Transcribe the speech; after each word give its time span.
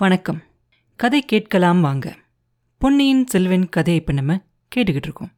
வணக்கம். 0.00 0.38
கதை 0.96 1.22
கேட்கலாம் 1.22 1.80
வாங்க. 1.80 2.06
பொன்னியின் 2.78 3.26
செல்வன் 3.26 3.68
கதையை 3.68 4.00
இப்போ 4.00 4.12
நம்ம 4.12 4.34
கேட்டுக்கிட்டு 4.72 5.08
இருக்கோம். 5.08 5.30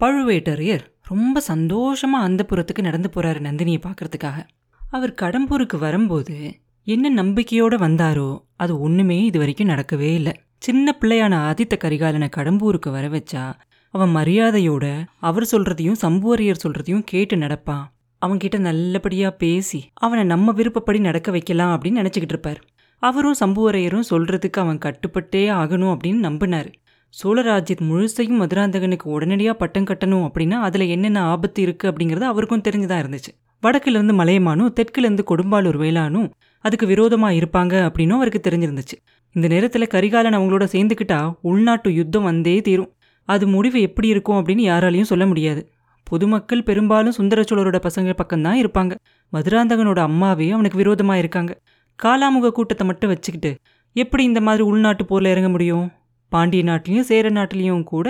பழுவேட்டரையர் 0.00 0.84
ரொம்ப 1.02 1.40
சந்தோஷமாக 1.40 2.24
அந்த 2.24 2.46
புறத்துக்கு 2.50 2.82
நடந்து 2.82 3.08
போகிறாரு 3.14 3.40
நந்தினியை 3.46 3.80
பார்க்கறதுக்காக. 3.86 4.38
அவர் 4.80 5.12
கடம்பூருக்கு 5.22 5.78
வரும்போது 5.78 6.36
என்ன 6.86 7.10
நம்பிக்கையோடு 7.10 7.76
வந்தாரோ 7.76 8.40
அது 8.56 8.80
ஒன்றுமே 8.80 9.24
இது 9.24 9.38
வரைக்கும் 9.38 9.68
நடக்கவே 9.68 10.10
இல்லை. 10.14 10.34
சின்ன 10.58 10.96
பிள்ளையான 11.00 11.34
ஆதித்த 11.50 11.76
கரிகாலனை 11.84 12.28
கடம்பூருக்கு 12.36 12.90
வர 12.90 13.08
வச்சா 13.08 13.52
அவன் 13.94 14.16
மரியாதையோட 14.16 15.04
அவர் 15.18 15.50
சொல்றதையும் 15.52 16.00
சம்புவரையர் 16.02 16.64
சொல்றதையும் 16.66 17.04
கேட்டு 17.04 17.36
நடப்பான். 17.36 17.84
அவன்கிட்ட 18.22 18.58
நல்லபடியாக 18.58 19.36
பேசி 19.36 19.82
அவனை 19.94 20.24
நம்ம 20.24 20.52
விருப்பப்படி 20.52 20.98
நடக்க 20.98 21.30
வைக்கலாம் 21.30 21.74
அப்படின்னு 21.74 22.02
நினச்சிக்கிட்டு 22.02 22.36
இருப்பார். 22.36 22.60
அவரும் 22.98 23.34
சம்புவரையரும் 23.44 24.02
சொல்றதுக்கு 24.10 24.50
அவன் 24.50 24.78
கட்டுப்பட்டே 24.78 25.50
ஆகணும் 25.52 25.96
அப்படின்னு 25.96 26.26
நம்பினாரு. 26.28 26.72
சோழராஜ்யத் 27.22 27.80
முழுசையும் 27.80 28.40
மதுராந்தகனுக்கு 28.40 29.02
உடனடியாக 29.02 29.58
பட்டம் 29.58 29.84
கட்டணும் 29.84 30.30
அப்படின்னா 30.30 30.50
அதில் 30.50 30.88
என்னென்ன 30.88 31.22
ஆபத்து 31.22 31.66
இருக்குது 31.66 31.84
அப்படிங்கிறது 31.84 32.20
அவருக்கும் 32.20 32.60
தெரிஞ்சுதான் 32.68 33.02
இருந்துச்சு. 33.02 33.46
வடக்குலேருந்து 33.62 34.14
மலையமானும் 34.14 34.72
தெற்குலேருந்து 34.80 35.18
கொடும்பாலூர் 35.30 35.76
வேளானும் 35.76 36.30
அதுக்கு 36.60 36.86
விரோதமாக 36.86 37.34
இருப்பாங்க 37.34 37.90
அப்படின்னும் 37.90 38.14
அவருக்கு 38.14 38.50
தெரிஞ்சிருந்துச்சு. 38.50 39.06
இந்த 39.32 39.48
நேரத்தில் 39.48 39.86
கரிகாலன் 39.86 40.34
அவங்களோட 40.34 40.68
சேர்ந்துக்கிட்டா 40.72 41.34
உள்நாட்டு 41.42 41.94
யுத்தம் 41.94 42.22
வந்தே 42.22 42.60
தீரும். 42.60 42.92
அது 43.24 43.48
முடிவு 43.48 43.80
எப்படி 43.80 44.08
இருக்கும் 44.08 44.44
அப்படின்னு 44.44 44.70
யாராலையும் 44.70 45.02
சொல்ல 45.02 45.26
முடியாது. 45.26 45.72
பொதுமக்கள் 46.04 46.62
பெரும்பாலும் 46.62 47.12
சுந்தர 47.12 47.42
சோழரோட 47.42 47.80
பசங்க 47.82 48.12
பக்கம்தான் 48.22 48.64
இருப்பாங்க. 48.64 48.94
மதுராந்தகனோட 49.32 49.98
அம்மாவே 49.98 50.50
அவனுக்கு 50.50 50.76
விரோதமாக 50.76 51.18
இருக்காங்க. 51.18 51.60
காலாமுக 52.02 52.50
கூட்டத்தை 52.50 52.84
மட்டும் 52.86 53.10
வச்சுக்கிட்டு 53.10 53.50
எப்படி 53.92 54.22
இந்த 54.24 54.40
மாதிரி 54.40 54.62
உள்நாட்டு 54.64 55.04
போரில் 55.04 55.30
இறங்க 55.30 55.48
முடியும்? 55.48 55.86
பாண்டிய 56.32 56.62
நாட்டிலையும் 56.64 57.08
சேர 57.10 57.28
நாட்டிலையும் 57.28 57.82
கூட 57.82 58.06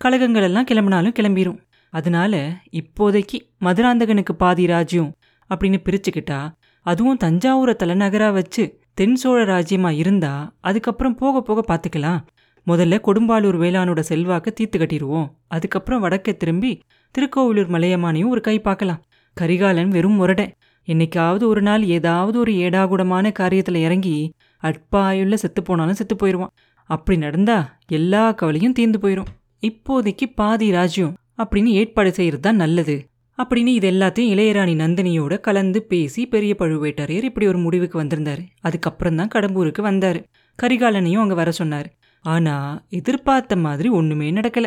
கழகங்கள் 0.00 0.42
எல்லாம் 0.42 0.68
கிளம்பினாலும் 0.70 1.16
கிளம்பிரும். 1.18 1.58
அதனால 1.92 2.34
இப்போதைக்கு 2.80 3.38
மதுராந்தகனுக்கு 3.64 4.34
பாதி 4.42 4.66
ராஜ்யம் 4.66 5.10
அப்படின்னு 5.50 5.78
பிரிச்சுக்கிட்டா 5.86 6.40
அதுவும் 6.86 7.20
தஞ்சாவூரை 7.24 7.74
தலைநகராக 7.74 8.32
வச்சு 8.32 8.62
தென் 8.94 9.14
சோழ 9.14 9.44
ராஜ்யமாக 9.44 9.94
இருந்தா 9.94 10.32
அதுக்கப்புறம் 10.60 11.14
போக 11.14 11.42
போக 11.42 11.60
பார்த்துக்கலாம் 11.68 12.20
முதல்ல 12.66 12.98
கொடும்பாலூர் 13.06 13.58
வேளானோட 13.62 14.00
செல்வாக்க 14.08 14.48
தீர்த்து 14.48 14.78
கட்டிடுவோம். 14.78 15.28
அதுக்கப்புறம் 15.48 16.00
வடக்கே 16.00 16.32
திரும்பி 16.36 16.72
திருக்கோவிலூர் 17.14 17.70
மலையமானையும் 17.74 18.28
ஒரு 18.28 18.40
கை 18.40 18.60
பார்க்கலாம். 18.60 19.00
கரிகாலன் 19.36 19.88
வெறும் 19.88 20.18
முரடை. 20.20 20.46
என்னைக்காவது 20.88 21.42
ஒரு 21.42 21.62
நாள் 21.62 21.82
ஏதாவது 21.86 22.38
ஒரு 22.38 22.52
ஏடாகுடமான 22.52 23.32
காரியத்தில் 23.40 23.84
இறங்கி 23.86 24.16
அட்பாயுள்ள 24.62 25.34
செத்து 25.34 25.62
போனாலும் 25.62 25.94
செத்து 25.94 26.16
போயிடுவான் 26.16 26.54
அப்படி 26.90 27.16
நடந்தா 27.16 27.58
எல்லா 27.88 28.34
கவலையும் 28.34 28.72
தீர்ந்து 28.72 28.98
போயிடும் 28.98 29.30
இப்போதைக்கு 29.62 30.26
பாதி 30.34 30.70
ராஜ்யம் 30.70 31.16
அப்படின்னு 31.42 31.66
ஏற்பாடு 31.66 32.10
செய்கிறது 32.12 32.42
தான் 32.42 32.56
நல்லது. 32.56 32.96
அப்படின்னு 33.38 33.68
இது 33.68 33.90
எல்லாத்தையும் 33.90 34.32
இளையராணி 34.32 34.74
நந்தினியோட 34.74 35.34
கலந்து 35.40 35.82
பேசி 35.82 36.26
பெரிய 36.26 36.52
பழுவேட்டரையர் 36.58 37.24
இப்படி 37.24 37.46
ஒரு 37.46 37.58
முடிவுக்கு 37.58 37.98
வந்திருந்தார். 37.98 38.42
அதுக்கப்புறம் 38.60 39.16
தான் 39.16 39.32
கடம்பூருக்கு 39.34 39.82
வந்தார். 39.82 40.20
கரிகாலனையும் 40.58 41.20
அங்கே 41.20 41.34
வர 41.34 41.50
சொன்னார். 41.52 41.88
ஆனால் 42.24 42.80
எதிர்பார்த்த 42.88 43.56
மாதிரி 43.56 43.88
ஒன்றுமே 43.88 44.30
நடக்கல. 44.30 44.66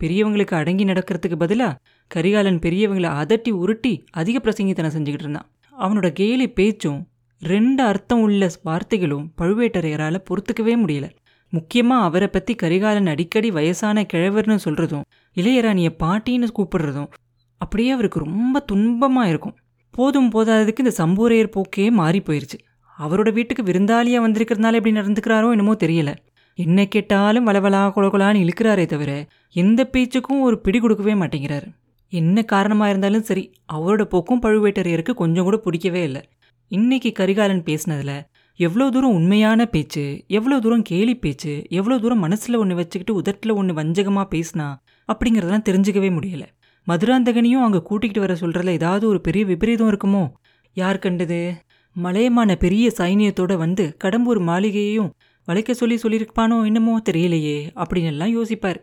பெரியவங்களுக்கு 0.00 0.54
அடங்கி 0.54 0.84
நடக்கிறதுக்கு 0.84 1.36
பதிலாக 1.36 1.78
கரிகாலன் 2.10 2.58
பெரியவங்களை 2.58 3.10
அதட்டி 3.20 3.50
உருட்டி 3.50 3.92
அதிக 4.10 4.38
பிரசங்கித்தனம் 4.38 4.94
செஞ்சுக்கிட்டு 4.96 5.26
இருந்தான். 5.26 5.48
அவனோட 5.78 6.08
கேலி 6.12 6.46
பேச்சும் 6.48 7.00
ரெண்டு 7.42 7.82
அர்த்தம் 7.82 8.20
உள்ள 8.20 8.48
வார்த்தைகளும் 8.64 9.26
பழுவேட்டரையரால் 9.38 10.24
பொறுத்துக்கவே 10.28 10.74
முடியல. 10.82 11.06
முக்கியமாக 11.52 12.06
அவரை 12.08 12.28
பற்றி 12.28 12.52
கரிகாலன் 12.54 13.10
அடிக்கடி 13.12 13.50
வயசான 13.50 14.06
கிழவர்னு 14.12 14.56
சொல்கிறதும் 14.64 15.04
இளையராணியை 15.36 15.90
பாட்டின்னு 16.02 16.48
கூப்பிடுறதும் 16.58 17.10
அப்படியே 17.60 17.90
அவருக்கு 17.90 18.18
ரொம்ப 18.18 18.64
துன்பமாக 18.72 19.30
இருக்கும். 19.32 19.56
போதும் 19.94 20.30
போதாததுக்கு 20.32 20.84
இந்த 20.84 20.94
சம்பூரையர் 20.98 21.54
போக்கே 21.56 21.86
மாறி 21.90 22.20
போயிருச்சு. 22.20 22.58
அவரோட 22.98 23.32
வீட்டுக்கு 23.32 23.62
விருந்தாளியாக 23.62 24.24
வந்திருக்கிறதுனால 24.26 24.78
எப்படி 24.80 24.98
நடந்துக்கிறாரோ 25.00 25.50
என்னமோ 25.50 25.74
தெரியல. 25.84 26.12
என்ன 26.58 26.86
கேட்டாலும் 26.86 27.46
வளவலா 27.46 27.82
குலகுலான்னு 27.96 28.42
இழுக்கிறாரே 28.44 28.86
தவிர 28.86 29.10
எந்த 29.62 29.80
பேச்சுக்கும் 29.92 30.40
ஒரு 30.40 30.56
பிடி 30.58 30.78
கொடுக்கவே 30.78 31.14
மாட்டேங்கிறாரு. 31.14 31.68
என்ன 32.12 32.42
காரணமாக 32.42 32.90
இருந்தாலும் 32.90 33.26
சரி 33.28 33.44
அவரோட 33.72 34.02
போக்கும் 34.04 34.42
பழுவேட்டரையருக்கு 34.42 35.12
கொஞ்சம் 35.20 35.44
கூட 35.44 35.56
பிடிக்கவே 35.56 36.02
இல்லை. 36.02 36.22
இன்னைக்கு 36.70 37.10
கரிகாலன் 37.12 37.62
பேசினதில் 37.68 38.16
எவ்வளோ 38.60 38.84
தூரம் 38.90 39.16
உண்மையான 39.18 39.66
பேச்சு 39.66 40.04
எவ்வளோ 40.28 40.56
தூரம் 40.60 40.84
கேலி 40.90 41.14
பேச்சு 41.14 41.52
எவ்வளோ 41.68 41.96
தூரம் 41.98 42.22
மனசில் 42.24 42.60
ஒன்று 42.60 42.74
வச்சுக்கிட்டு 42.74 43.14
உதட்டில் 43.14 43.52
ஒன்று 43.52 43.72
வஞ்சகமாக 43.74 44.26
பேசினா 44.34 44.68
அப்படிங்கிறதெல்லாம் 45.08 45.66
தெரிஞ்சுக்கவே 45.68 46.10
முடியலை. 46.16 46.48
மதுராந்தகனையும் 46.86 47.64
அங்கே 47.66 47.80
கூட்டிகிட்டு 47.88 48.18
வர 48.18 48.34
சொல்கிறதுல 48.34 48.76
ஏதாவது 48.80 49.04
ஒரு 49.08 49.20
பெரிய 49.20 49.44
விபரீதம் 49.44 49.90
இருக்குமோ? 49.92 50.24
யார் 50.76 50.98
கண்டது? 50.98 51.40
மலையமான 51.96 52.56
பெரிய 52.56 52.86
சைனியத்தோட 52.98 53.52
வந்து 53.56 53.84
கடம்பூர் 54.04 54.40
மாளிகையையும் 54.48 55.10
வளைக்க 55.48 55.74
சொல்லி 55.74 55.96
சொல்லியிருப்பானோ 56.02 56.56
என்னமோ 56.64 56.94
தெரியலையே 57.10 57.58
அப்படின்னு 57.74 58.12
எல்லாம் 58.14 58.32
யோசிப்பார். 58.36 58.78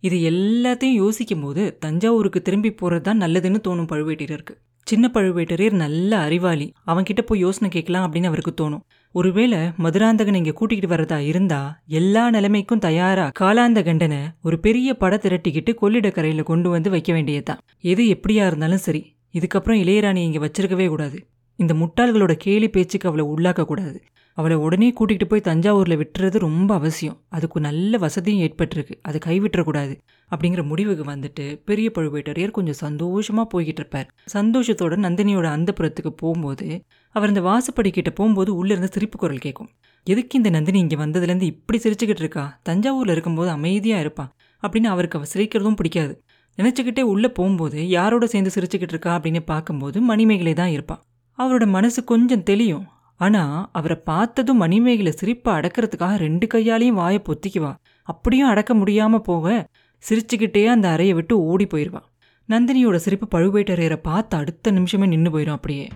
இது 0.00 0.16
எல்லாத்தையும் 0.30 0.98
யோசிக்கும் 1.02 1.40
போது 1.40 1.78
தஞ்சாவூருக்கு 1.78 2.42
திரும்பி 2.42 2.70
போறது 2.70 3.00
தான் 3.00 3.20
நல்லதுன்னு 3.20 3.60
தோணும் 3.68 3.90
பழுவேட்டரருக்கு 3.92 4.54
சின்ன 4.86 5.10
பழுவேட்டரையர் 5.14 5.72
நல்ல 5.72 6.18
அறிவாளி. 6.18 6.72
அவன்கிட்ட 6.86 7.22
போய் 7.26 7.38
யோசனை 7.38 7.68
கேட்கலாம் 7.70 8.04
அப்படின்னு 8.04 8.24
அவருக்கு 8.24 8.52
தோணும். 8.60 8.80
ஒருவேளை 9.12 9.58
மதுராந்தகன் 9.76 10.34
இங்க 10.34 10.52
கூட்டிகிட்டு 10.60 10.88
வரதா 10.88 11.18
இருந்தா 11.18 11.80
எல்லா 11.86 12.30
நிலைமைக்கும் 12.30 12.78
தயாரா 12.78 13.30
காலாந்த 13.40 13.84
கண்டனை 13.84 14.18
ஒரு 14.42 14.58
பெரிய 14.58 14.94
பட 14.94 15.16
திரட்டிக்கிட்டு 15.16 15.74
கொள்ளிடக்கரையில 15.82 16.42
கொண்டு 16.42 16.70
வந்து 16.70 16.90
வைக்க 16.90 17.12
வேண்டியதுதான். 17.12 17.58
எது 17.80 18.04
எப்படியா 18.04 18.46
இருந்தாலும் 18.46 18.84
சரி. 18.86 19.16
இதுக்கப்புறம் 19.32 19.80
இளையராணி 19.84 20.16
இங்க 20.16 20.38
வச்சிருக்கவே 20.38 20.88
கூடாது. 20.88 21.18
இந்த 21.56 21.74
முட்டாள்களோட 21.74 22.32
கேலி 22.32 22.68
பேச்சுக்கு 22.68 23.08
அவளை 23.08 23.26
உள்ளாக்க 23.26 23.64
கூடாது. 23.64 24.02
அவளை 24.38 24.56
உடனே 24.56 24.88
கூட்டிகிட்டு 24.98 25.26
போய் 25.30 25.44
தஞ்சாவூரில் 25.48 26.00
விட்டுறது 26.00 26.38
ரொம்ப 26.38 26.70
அவசியம். 26.74 27.16
அதுக்கு 27.28 27.60
நல்ல 27.60 27.98
வசதியும் 27.98 28.42
ஏற்பட்டிருக்கு. 28.46 28.94
அதை 29.02 29.18
கைவிட்டுறக்கூடாது 29.26 29.94
அப்படிங்கிற 30.30 30.62
முடிவுக்கு 30.70 31.04
வந்துட்டு 31.10 31.44
பெரிய 31.64 31.88
பழுவேட்டரையர் 31.96 32.54
கொஞ்சம் 32.58 32.78
சந்தோஷமாக 32.84 33.46
போய்கிட்டு 33.52 33.82
இருப்பார். 33.82 34.08
சந்தோஷத்தோட 34.34 34.96
நந்தினியோட 35.06 35.48
அந்த 35.56 35.72
புறத்துக்கு 35.78 36.12
போகும்போது 36.22 36.68
அவர் 37.14 37.28
இந்த 37.28 37.42
வாசப்படிக்கிட்ட 37.48 38.10
போகும்போது 38.10 38.50
உள்ளேருந்து 38.60 38.90
சிரிப்பு 38.96 39.18
குரல் 39.18 39.44
கேட்கும். 39.46 39.70
எதுக்கு 40.06 40.38
இந்த 40.38 40.50
நந்தினி 40.50 40.78
இங்கே 40.78 40.96
வந்ததுலேருந்து 40.96 41.48
இப்படி 41.52 41.78
சிரிச்சுக்கிட்டு 41.78 42.24
இருக்கா? 42.24 42.44
தஞ்சாவூரில் 42.68 43.14
இருக்கும்போது 43.14 43.50
அமைதியாக 43.50 44.04
இருப்பான் 44.04 44.30
அப்படின்னு 44.62 44.90
அவருக்கு 44.94 45.18
அவ 45.18 45.26
சிரிக்கிறதும் 45.34 45.78
பிடிக்காது. 45.80 46.14
நினச்சிக்கிட்டே 46.58 47.02
உள்ளே 47.12 47.28
போகும்போது 47.28 47.78
யாரோட 47.88 48.26
சேர்ந்து 48.26 48.52
சிரிச்சுக்கிட்டு 48.54 48.94
இருக்கா 48.96 49.10
அப்படின்னு 49.18 49.40
பார்க்கும்போது 49.52 49.98
மணிமேகலை 50.00 50.54
தான் 50.62 50.72
இருப்பான் 50.76 51.02
அவரோட 51.38 51.64
மனசு 51.66 52.00
கொஞ்சம் 52.04 52.42
தெளியும். 52.42 52.86
ஆனா 53.18 53.68
அவரை 53.72 53.96
பார்த்ததும் 54.04 54.56
மணிமேகலை 54.56 55.12
சிரிப்பை 55.12 55.54
அடக்கிறதுக்காக 55.54 56.14
ரெண்டு 56.16 56.46
கையாலையும் 56.54 56.98
வாயை 57.00 57.22
பொத்திக்குவா. 57.22 57.72
அப்படியும் 58.02 58.48
அடக்க 58.48 58.74
முடியாம 58.74 59.18
போக 59.18 59.66
சிரிச்சுக்கிட்டே 60.04 60.66
அந்த 60.66 60.88
அறையை 60.88 61.14
விட்டு 61.14 61.34
ஓடி 61.40 61.66
போயிடுவா 61.66 62.02
நந்தினியோட 62.48 62.96
சிரிப்பு 62.96 63.26
பழுவேட்டரையரை 63.28 63.96
பார்த்து 63.96 64.36
அடுத்த 64.36 64.70
நிமிஷமே 64.70 65.06
நின்று 65.06 65.30
போயிடும் 65.30 65.56
அப்படியே. 65.58 65.88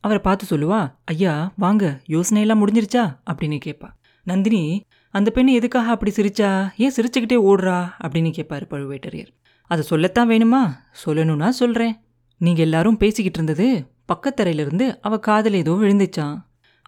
அவரை 0.00 0.22
பார்த்து 0.22 0.44
சொல்லுவா 0.50 0.80
ஐயா 1.04 1.52
வாங்க 1.56 2.00
யோசனையெல்லாம் 2.08 2.62
முடிஞ்சிருச்சா? 2.62 3.04
அப்படின்னு 3.30 3.60
கேட்பா 3.66 3.88
நந்தினி 4.24 4.62
அந்த 5.14 5.30
பெண் 5.30 5.46
எதுக்காக 5.46 5.90
அப்படி 5.90 6.12
சிரிச்சா? 6.16 6.50
ஏன் 6.76 6.92
சிரிச்சுக்கிட்டே 6.96 7.38
ஓடுறா? 7.50 7.78
அப்படின்னு 8.04 8.30
கேட்பாரு 8.38 8.64
பழுவேட்டரையர். 8.70 9.30
அதை 9.70 9.84
சொல்லத்தான் 9.84 10.28
வேணுமா? 10.28 10.62
சொல்லணும்னா 11.04 11.48
சொல்றேன். 11.48 11.94
நீங்க 12.40 12.60
எல்லாரும் 12.60 12.96
பேசிக்கிட்டு 12.96 13.54
இருந்தது 13.54 13.68
பக்கத்தரையிலிருந்து 14.12 14.86
அவ 15.00 15.18
காதல் 15.18 15.52
ஏதோ 15.52 15.72
விழுந்துச்சான் 15.72 16.36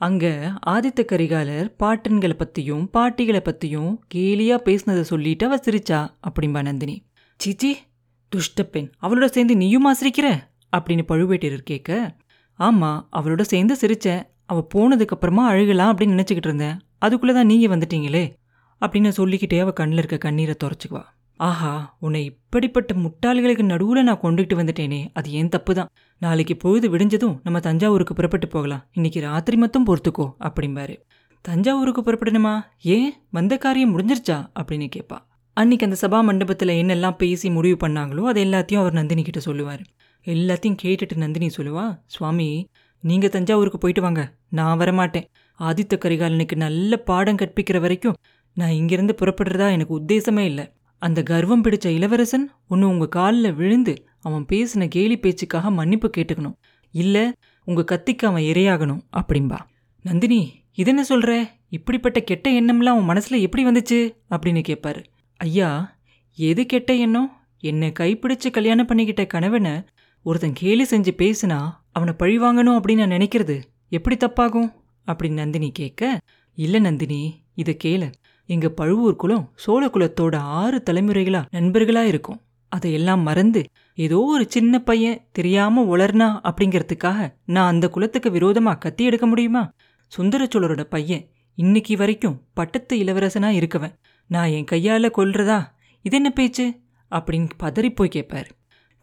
அங்க 0.01 0.27
ஆதித்த 0.67 1.05
கரிகாலர் 1.05 1.69
பாட்டன்களை 1.79 2.35
பத்தியும் 2.35 2.85
பாட்டிகளை 2.93 3.41
பத்தியும் 3.41 3.99
கேலியா 4.15 4.57
பேசினதை 4.65 5.01
சொல்லிட்டு 5.01 5.47
அவ 5.47 5.57
சிரிச்சா 5.57 6.01
அப்படிம்பா 6.29 6.63
நந்தினி. 6.63 6.97
சீச்சி 7.37 7.77
துஷ்ட 8.33 8.63
பெண் 8.63 8.91
அவளோட 9.03 9.25
சேர்ந்து 9.25 9.57
நீயும் 9.57 9.87
ஆசிரிக்கிற? 9.87 10.27
அப்படின்னு 10.77 11.05
பழுவேட்டையர் 11.09 11.69
கேட்க 11.71 12.17
ஆமா 12.59 12.91
அவளோட 13.13 13.41
சேர்ந்து 13.41 13.77
சிரிச்ச 13.81 14.23
அவ 14.47 14.67
போனதுக்கு 14.75 15.15
அப்புறமா 15.17 15.53
அழுகலாம் 15.53 15.91
அப்படின்னு 15.93 16.15
நினைச்சுக்கிட்டு 16.15 16.47
இருந்தேன். 16.49 16.77
அதுக்குள்ளதான் 17.05 17.45
நீங்க 17.45 17.77
வந்துட்டீங்களே 17.77 18.25
அப்படின்னு 18.81 19.09
சொல்லிக்கிட்டே 19.09 19.59
அவ 19.59 19.73
கண்ணில் 19.73 19.99
இருக்க 19.99 20.17
கண்ணீரை 20.17 20.55
துறைச்சுக்குவா 20.65 21.03
ஆஹா 21.41 21.97
உன்னை 22.01 22.25
இப்படிப்பட்ட 22.25 22.95
முட்டாள்களுக்கு 22.95 23.65
நடுவுல 23.73 24.03
நான் 24.03 24.23
கொண்டுகிட்டு 24.23 24.55
வந்துட்டேனே 24.61 25.09
அது 25.13 25.31
ஏன் 25.31 25.49
தப்பு 25.49 25.75
தான் 25.75 25.91
நாளைக்கு 26.19 26.57
பொழுது 26.57 26.87
விடிஞ்சதும் 26.91 27.37
நம்ம 27.43 27.61
தஞ்சாவூருக்கு 27.61 28.15
புறப்பட்டு 28.15 28.49
போகலாம். 28.49 28.83
இன்னைக்கு 28.93 29.21
ராத்திரி 29.21 29.57
மட்டும் 29.57 29.87
பொறுத்துக்கோ 29.87 30.27
அப்படிம்பாரு. 30.41 30.95
தஞ்சாவூருக்கு 31.45 32.03
புறப்படணுமா? 32.03 32.55
ஏன்? 32.83 33.13
வந்த 33.31 33.57
காரியம் 33.57 33.93
முடிஞ்சிருச்சா? 33.95 34.39
அப்படின்னு 34.61 34.89
கேட்பா 34.97 35.19
அன்னைக்கு 35.53 35.87
அந்த 35.87 35.97
சபா 36.03 36.23
மண்டபத்தில் 36.23 36.69
என்னெல்லாம் 36.69 37.17
பேசி 37.17 37.51
முடிவு 37.51 37.89
பண்ணாங்களோ 37.89 38.23
அது 38.23 38.45
எல்லாத்தையும் 38.45 38.83
அவர் 38.83 38.93
நந்தினி 38.93 39.23
கிட்ட 39.23 39.41
சொல்லுவார். 39.41 39.83
எல்லாத்தையும் 40.27 40.77
கேட்டுட்டு 40.83 41.17
நந்தினி 41.17 41.51
சொல்லுவா 41.57 41.99
சுவாமி 42.07 42.49
நீங்கள் 43.05 43.31
தஞ்சாவூருக்கு 43.31 43.79
போயிட்டு 43.79 44.03
வாங்க 44.03 44.23
நான் 44.49 44.79
வரமாட்டேன். 44.79 45.27
ஆதித்த 45.61 45.95
கரிகாலனுக்கு 45.99 46.57
நல்ல 46.57 46.97
பாடம் 46.97 47.37
கற்பிக்கிற 47.37 47.81
வரைக்கும் 47.81 48.19
நான் 48.57 48.71
இங்கிருந்து 48.71 49.15
புறப்படுறதா 49.21 49.67
எனக்கு 49.71 49.95
உத்தேசமே 49.99 50.45
இல்லை. 50.51 50.65
அந்த 50.99 51.23
கர்வம் 51.23 51.65
பிடிச்ச 51.65 51.87
இளவரசன் 51.87 52.51
ஒன்று 52.69 52.89
உங்க 52.89 53.09
காலில் 53.09 53.53
விழுந்து 53.53 54.07
அவன் 54.21 54.47
பேசின 54.53 54.89
கேலி 54.89 55.19
பேச்சுக்காக 55.19 55.71
மன்னிப்பு 55.71 56.11
கேட்டுக்கணும். 56.17 56.57
இல்ல 56.91 57.33
உங்க 57.65 57.85
கத்திக்கு 57.85 58.27
அவன் 58.27 58.43
இரையாகணும் 58.43 59.01
அப்படிம்பா. 59.13 59.59
நந்தினி 60.03 60.65
இதென்ன 60.73 61.05
சொல்ற? 61.09 61.49
இப்படிப்பட்ட 61.69 62.21
கெட்ட 62.21 62.51
எண்ணம்லாம் 62.51 62.91
உன் 62.91 63.09
மனசுல 63.09 63.41
எப்படி 63.41 63.67
வந்துச்சு? 63.67 64.17
அப்படின்னு 64.31 64.63
கேட்பாரு 64.69 65.05
ஐயா 65.37 65.99
எது 66.37 66.67
கெட்ட 66.67 66.95
எண்ணம்? 66.95 67.37
என்னை 67.61 67.93
கைப்பிடிச்சு 67.99 68.51
கல்யாணம் 68.53 68.87
பண்ணிக்கிட்ட 68.87 69.27
கணவனை 69.27 69.73
ஒருத்தன் 70.23 70.53
கேலி 70.53 70.87
செஞ்சு 70.91 71.11
பேசினா 71.17 71.71
அவனை 71.93 72.15
பழி 72.15 72.39
வாங்கணும் 72.39 72.79
அப்படின்னு 72.79 73.07
நான் 73.07 73.19
நினைக்கிறது 73.19 73.63
எப்படி 73.89 74.17
தப்பாகும்? 74.17 74.73
அப்படின்னு 75.07 75.33
நந்தினி 75.33 75.71
கேட்க 75.71 76.21
இல்ல 76.55 76.79
நந்தினி 76.79 77.43
இதை 77.55 77.77
கேளு. 77.85 78.13
எங்க 78.51 78.69
பழுவூர் 78.69 79.17
குலம் 79.17 79.53
சோழ 79.55 79.87
குலத்தோட 79.87 80.37
ஆறு 80.37 80.83
தலைமுறைகளா 80.91 81.41
நண்பர்களா 81.53 82.03
இருக்கும். 82.03 82.41
அதையெல்லாம் 82.69 83.21
மறந்து 83.21 83.65
ஏதோ 83.95 84.19
ஒரு 84.19 84.45
சின்ன 84.49 84.79
பையன் 84.79 85.21
தெரியாம 85.33 85.97
உளர்னா 85.97 86.29
அப்படிங்கிறதுக்காக 86.43 87.29
நான் 87.45 87.71
அந்த 87.71 87.89
குலத்துக்கு 87.89 88.31
விரோதமா 88.31 88.79
கத்தி 88.79 89.05
எடுக்க 89.05 89.27
முடியுமா? 89.27 89.71
சுந்தர 90.07 90.45
சோழரோட 90.45 90.81
பையன் 90.81 91.29
இன்னைக்கு 91.55 91.97
வரைக்கும் 91.97 92.41
பட்டத்து 92.55 92.97
இளவரசனா 92.97 93.51
இருக்கவன். 93.59 93.95
நான் 94.27 94.49
என் 94.49 94.71
கையால 94.71 95.11
கொல்றதா? 95.19 95.61
இது 96.03 96.17
என்ன 96.17 96.31
பேச்சு? 96.31 96.67
அப்படின்னு 97.11 97.49
பதறி 97.63 97.95
போய் 97.95 98.15
கேட்பாரு 98.15 98.51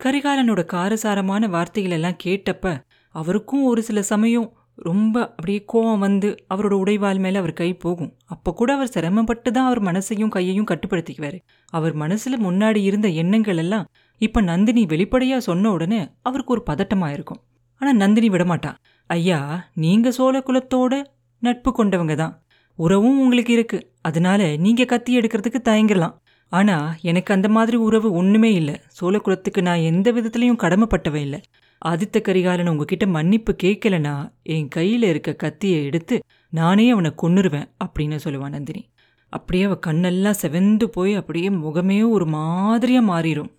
கரிகாலனோட 0.03 0.65
காரசாரமான 0.65 1.47
வார்த்தைகளெல்லாம் 1.47 2.17
கேட்டப்ப 2.23 2.79
அவருக்கும் 3.15 3.63
ஒரு 3.63 3.83
சில 3.83 4.01
சமயம் 4.01 4.53
ரொம்ப 4.77 5.15
அப்படியே 5.25 5.59
கோவம் 5.73 6.03
வந்து 6.05 6.29
அவரோட 6.53 6.73
உடைவாள் 6.83 7.19
மேலே 7.25 7.37
அவர் 7.41 7.53
கை 7.59 7.69
போகும். 7.83 8.11
அப்போ 8.33 8.49
கூட 8.53 8.69
அவர் 8.73 8.91
சிரமப்பட்டு 8.95 9.49
தான் 9.51 9.67
அவர் 9.69 9.81
மனசையும் 9.89 10.33
கையையும் 10.35 10.67
கட்டுப்படுத்திக்குவார். 10.71 11.37
அவர் 11.73 11.93
மனசில் 12.03 12.43
முன்னாடி 12.47 12.81
இருந்த 12.89 13.07
எண்ணங்கள் 13.21 13.61
எல்லாம் 13.63 13.85
இப்போ 14.21 14.41
நந்தினி 14.41 14.83
வெளிப்படையாக 14.93 15.47
சொன்ன 15.49 15.71
உடனே 15.71 16.01
அவருக்கு 16.21 16.53
ஒரு 16.55 16.63
பதட்டமாக 16.69 17.15
இருக்கும். 17.17 17.41
ஆனால் 17.81 17.99
நந்தினி 18.03 18.29
விடமாட்டா. 18.35 18.71
ஐயா 19.09 19.39
நீங்கள் 19.83 20.15
சோழ 20.17 20.35
குலத்தோட 20.39 20.93
நட்பு 21.41 21.71
கொண்டவங்க 21.71 22.15
தான் 22.15 22.35
உறவும் 22.79 23.19
உங்களுக்கு 23.23 23.51
இருக்கு. 23.57 23.77
அதனால 24.01 24.41
நீங்கள் 24.65 24.91
கத்தி 24.93 25.11
எடுக்கிறதுக்கு 25.19 25.61
தயங்கிடலாம் 25.69 26.15
ஆனால் 26.51 26.87
எனக்கு 27.09 27.31
அந்த 27.33 27.47
மாதிரி 27.49 27.77
உறவு 27.87 28.07
ஒன்றுமே 28.13 28.49
இல்லை. 28.53 28.75
சோழ 28.97 29.15
குலத்துக்கு 29.19 29.61
நான் 29.67 29.87
எந்த 29.91 30.07
விதத்துலையும் 30.11 30.61
கடமைப்பட்டவே 30.63 31.21
இல்லை. 31.27 31.39
ஆதித்த 31.85 32.21
கரிகாலன் 32.21 32.67
உங்ககிட்ட 32.67 33.07
மன்னிப்பு 33.07 33.55
கேட்கலனா 33.63 34.31
என் 34.43 34.67
கையில் 34.67 35.03
இருக்க 35.03 35.33
கத்தியை 35.33 35.83
எடுத்து 35.83 36.23
நானே 36.49 36.89
அவனை 36.89 37.13
கொன்னுருவேன் 37.21 37.71
அப்படின்னு 37.85 38.19
சொல்லுவான் 38.23 38.49
நந்தினி. 38.49 38.89
அப்படியே 39.29 39.63
அவள் 39.63 39.79
கண்ணெல்லாம் 39.87 40.33
செவந்து 40.41 40.83
போய் 40.83 41.13
அப்படியே 41.13 41.49
முகமே 41.49 42.09
ஒரு 42.09 42.25
மாதிரியாக 42.25 43.05
மாறிடும் 43.13 43.49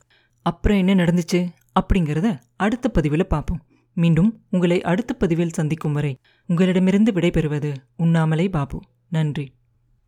அப்புறம் 0.43 0.87
என்ன 0.87 1.05
நடந்துச்சு 1.05 1.49
அப்படிங்கிறத 1.81 2.39
அடுத்த 2.57 2.89
பதிவில் 2.89 3.27
பார்ப்போம். 3.27 3.63
மீண்டும் 3.93 4.41
உங்களை 4.51 4.83
அடுத்த 4.83 5.15
பதிவில் 5.15 5.57
சந்திக்கும் 5.59 5.93
வரை 5.93 6.19
உங்களிடமிருந்து 6.47 7.13
விடைபெறுவது 7.13 7.75
உண்ணாமலை 7.97 8.49
பாபு. 8.49 8.83
நன்றி. 9.09 9.56